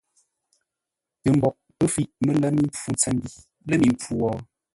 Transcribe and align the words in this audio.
Tə 1.21 1.27
mboʼ 1.37 1.55
pə́ 1.77 1.87
fəiʼ 1.93 2.11
mələ 2.25 2.47
mi 2.55 2.61
mpfu 2.69 2.87
ntsəmbi 2.93 3.27
lə̂ 3.67 3.75
mi 3.79 3.87
mpfu 3.93 4.11
wo? 4.21 4.29